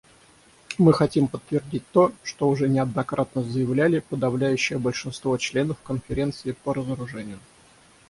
[0.79, 7.37] Мы хотим подтвердить то, что уже неоднократно заявляли подавляющее большинство членов Конференции по разоружению.